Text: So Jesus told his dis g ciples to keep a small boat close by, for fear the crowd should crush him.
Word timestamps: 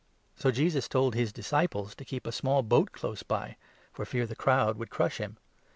So 0.35 0.49
Jesus 0.49 0.87
told 0.87 1.13
his 1.13 1.31
dis 1.31 1.51
g 1.51 1.55
ciples 1.55 1.93
to 1.93 2.03
keep 2.03 2.25
a 2.25 2.31
small 2.31 2.63
boat 2.63 2.91
close 2.91 3.21
by, 3.21 3.55
for 3.93 4.03
fear 4.03 4.25
the 4.25 4.35
crowd 4.35 4.77
should 4.79 4.89
crush 4.89 5.17
him. 5.19 5.37